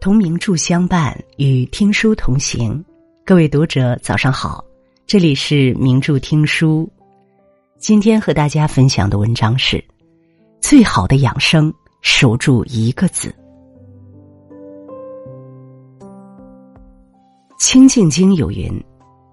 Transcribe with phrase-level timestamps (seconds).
[0.00, 2.84] 同名著相伴，与听书同行。
[3.24, 4.64] 各位读者，早上好！
[5.08, 6.88] 这里是名著听书。
[7.78, 9.84] 今天和大家分享的文章是：
[10.60, 13.34] 最好的养生，守住一个字。
[17.58, 18.72] 清净经有云：“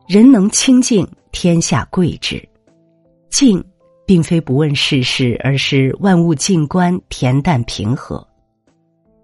[0.10, 2.44] 人能清净，天下贵之。”
[3.30, 3.64] 静，
[4.04, 8.28] 并非不问世事，而是万物静观，恬淡平和。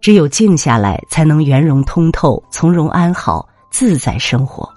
[0.01, 4.67] 只有静下来，才能圆融通透、从容安好、自在生活。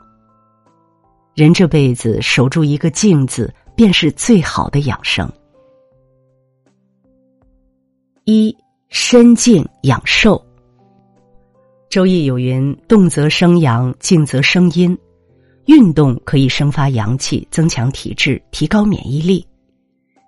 [1.35, 5.29] 人这辈子守住一个“静”字，便是最好的养生。
[8.25, 8.55] 一
[8.91, 10.41] 身静养寿。
[11.91, 14.97] 周易有云：“动则生阳，静则生阴。”
[15.67, 19.43] 运动可以生发阳气，增强体质，提高免疫力；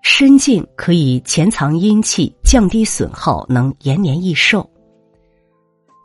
[0.02, 4.68] 身静可以潜藏阴气，降低损耗，能延年益寿。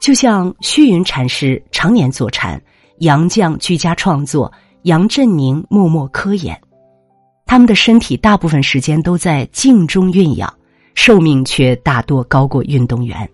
[0.02, 2.60] 就像虚云禅师常年坐禅，
[3.02, 6.60] 杨绛居家创作，杨振宁默默科研，
[7.46, 10.52] 他们的身体大部分时间都在静中蕴养，
[10.96, 13.30] 寿命却大多高过运动员。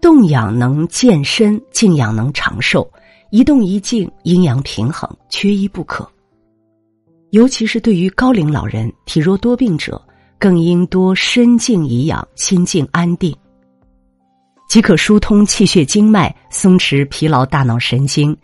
[0.00, 2.90] 动养能健身，静养能长寿，
[3.30, 6.10] 一动一静，阴阳平衡，缺一不可。
[7.32, 10.00] 尤其是对于高龄老人、体弱多病者，
[10.38, 13.36] 更应多身静颐养，心静安定。
[14.68, 18.36] 即可疏通气血经脉，松弛疲劳大脑神经，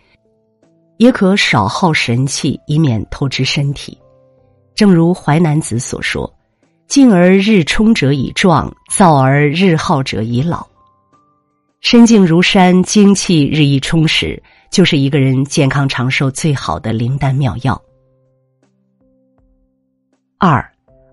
[0.99, 3.99] 也可少耗神气，以免透支身体。
[4.75, 6.33] 正如《淮南子》所说
[6.87, 10.67] ：“静而日充者以壮，躁而日耗者以老。”
[11.83, 17.81] 身静如山，精气日益充实，就是一个人健康长寿最好的灵丹妙药。
[20.39, 20.65] 二，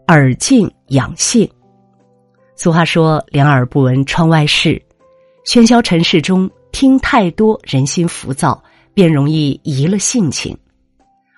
[0.07, 1.49] 耳静养性。
[2.55, 4.79] 俗话说：“两耳不闻窗外事。”
[5.45, 8.61] 喧嚣尘世中，听太多，人心浮躁，
[8.93, 10.55] 便容易移了性情。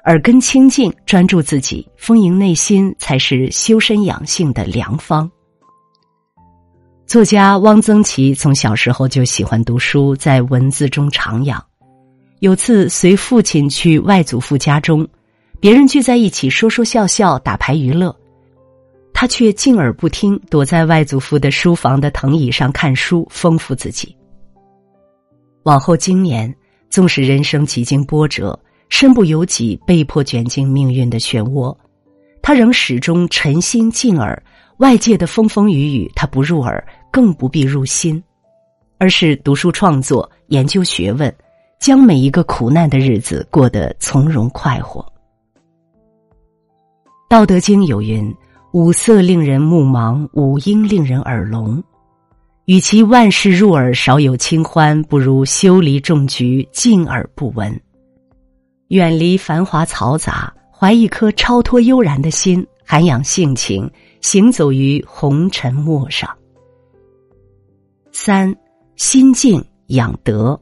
[0.06, 5.30] 耳根清净，专注自己，丰盈内心，才是修身养性的良方。
[7.06, 11.62] 作家汪曾祺从小时候就喜欢读书，在文字中徜徉。
[12.40, 15.08] 有次随父亲去外祖父家中，
[15.60, 18.16] 别人聚在一起说说笑笑，打牌娱乐。
[19.22, 24.18] 他却静而不听，躲在外祖父的书房的藤椅上看书，丰富自己。
[25.62, 26.52] 往后经年，
[26.90, 28.60] 纵使人生几经波折，
[28.90, 31.78] 身不由己，被迫卷进命运的漩涡，
[32.42, 34.42] 他仍始终沉心静耳。
[34.78, 38.20] 外界的风风雨雨，他不入耳，更不必入心，
[38.98, 41.32] 而是读书创作、研究学问，
[41.80, 45.06] 将每一个苦难的日子过得从容快活。
[47.30, 48.36] 道德经有云。
[48.74, 51.84] 五色令人目盲，五音令人耳聋。
[52.66, 57.78] 与其万事入耳，少有清欢，不如修篱种菊，静而不闻。
[58.88, 66.30] 远离繁华嘈杂，怀一颗超脱悠然的心，涵养性情，行走于红尘陌上。
[68.14, 68.56] 三
[68.96, 70.58] 心静养德。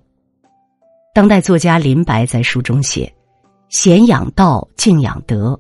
[1.14, 3.12] 当代作家林白在书中写
[3.70, 5.60] ：“闲养道，静养德。”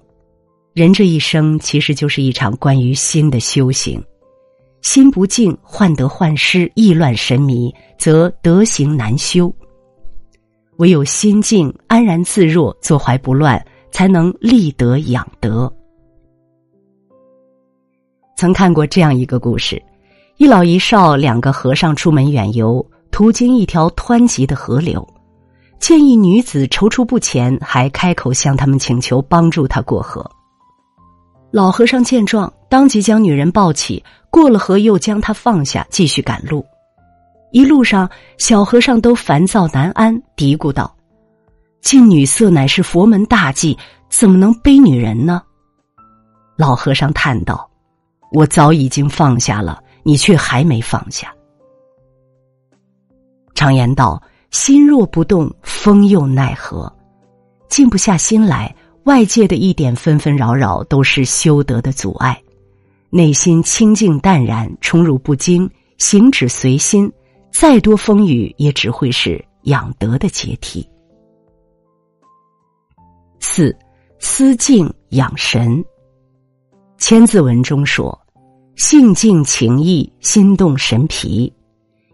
[0.74, 4.02] 人这一生其实就是一场关于心的修行，
[4.81, 9.53] 心不静，患得患失，意乱神迷，则德行难修。
[10.78, 15.72] 唯有心静，安然自若，坐怀不乱，才能立德养德。
[18.38, 19.81] 曾看过这样一个故事：
[20.38, 25.06] 一老一少两个和尚出门远游，途经一条湍急的河流，
[25.79, 30.25] 见一女子踌躇不前，还开口向他们请求帮助他过河。
[31.51, 36.63] 老和尚见状，当即将女人抱起，过了河，又将她放下，继续赶路。
[37.51, 40.95] 一路上，小和尚都烦躁难安，嘀咕道
[41.81, 43.75] ：“近女色乃是佛门大忌，
[44.09, 45.41] 怎么能背女人呢？”
[46.55, 47.67] 老和尚叹道
[48.31, 51.34] ：“我早已经放下了，你却还没放下。”
[53.55, 54.22] 常言道
[54.52, 56.93] ：“心若不动，风又奈何？”
[57.67, 58.73] 静不下心来。
[59.09, 62.40] 外界的一点纷纷扰扰都是修德的阻碍，
[63.09, 65.67] 内心清净淡然，宠辱不惊，
[65.97, 67.11] 行止随心，
[67.52, 70.88] 再多风雨也只会是养德的阶梯。
[73.40, 73.76] 四
[74.20, 75.84] 思静养神。
[77.00, 78.16] 千字文中说
[78.78, 81.52] ：“性静情逸，心动神疲。”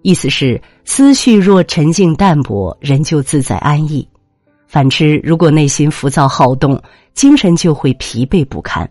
[0.02, 4.08] 意思是思绪若沉静淡泊，人就自在安逸。
[4.76, 6.78] 反之，如果内心浮躁好动，
[7.14, 8.86] 精神就会疲惫不堪。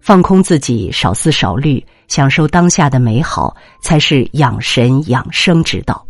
[0.00, 6.06] 放空自己，少思少虑，享受当下的美好，才是养神养生之道。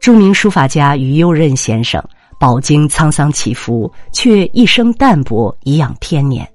[0.00, 2.02] 著名书法家于右任先生
[2.38, 6.50] 饱经沧桑起伏，却一生淡泊，颐养天年。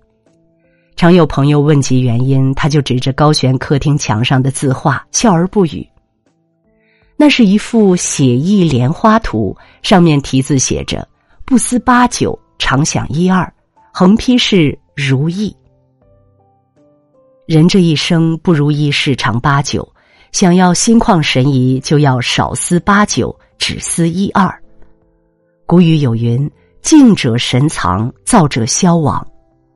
[0.96, 5.88] 常有朋友问及原因，他就指着高悬客厅墙上的字画，笑而不语。
[7.18, 11.08] 那是一幅写意莲花图，上面题字写着
[11.46, 13.52] “不思八九，常想一二”，
[13.94, 15.56] 横批是“如意”。
[17.48, 19.88] 人这一生不如意事常八九，
[20.32, 24.54] 想要心旷神怡，就要少思八九，只思一二。
[25.66, 26.52] 古语有云
[26.82, 29.26] ：“静者神藏，躁者消亡。”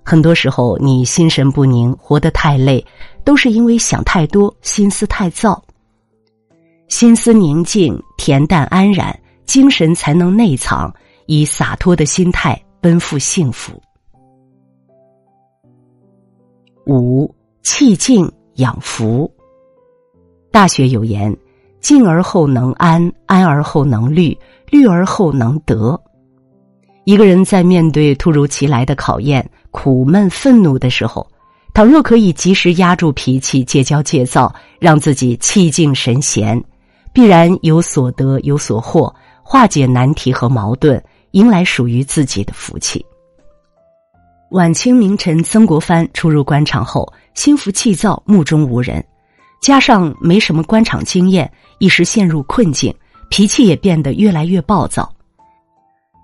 [0.04, 2.84] 很多时候，你心神不宁，活得太累，
[3.24, 5.64] 都是因为想太多，心思太躁。
[6.90, 10.92] 心思宁静、恬淡安然，精神才能内藏，
[11.28, 13.80] 以洒脱的心态奔赴幸福。
[16.88, 19.32] 五气静养福。
[20.52, 21.34] 大学有言
[21.80, 24.36] ：“静而后能安，安而后能虑，
[24.72, 25.98] 虑而后能得。”
[27.06, 31.26] 一个人在面对突如其来的考验、苦闷、愤怒的时候，
[31.72, 36.62] 倘若可以及时压住脾气，戒骄戒躁，让自己气静神闲，
[37.14, 39.14] 必然有所得、有所获，
[39.44, 43.06] 化解难题和矛盾，迎来属于自己的福气。
[44.52, 49.04] 晚清名臣曾国藩初入官场后，心浮气躁、目中无人，
[49.62, 52.94] 加上没什么官场经验，一时陷入困境，
[53.30, 55.12] 脾气也变得越来越暴躁。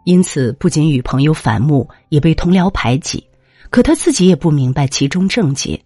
[0.05, 3.23] 因此，不仅与朋友反目，也被同僚排挤。
[3.69, 5.79] 可他自己也不明白其中症结。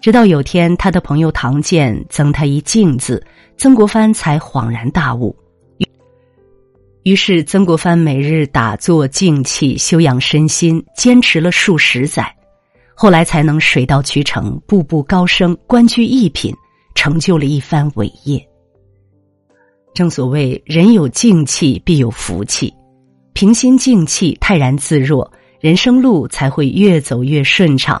[0.00, 3.22] 直到有天，他的朋友唐建赠他一“镜子，
[3.58, 5.36] 曾国藩才恍然大悟。
[7.02, 12.34] 于是，曾国藩每日打坐静气，修养身心，坚持了数十载，
[12.94, 16.54] 后来才能水到渠成，步步高升，官居一品，
[16.94, 18.42] 成就了一番伟业。
[19.92, 22.72] 正所谓，人有静气，必有福气。
[23.34, 25.30] 平心静气、泰然自若，
[25.60, 28.00] 人生路才会越走越顺畅，